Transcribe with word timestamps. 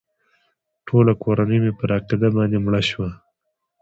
ټوله 0.85 1.13
کورنۍ 1.23 1.57
مې 1.63 1.71
پر 1.79 1.89
عقیده 1.97 2.29
باندې 2.35 2.57
مړه 2.65 2.81
شول. 2.89 3.11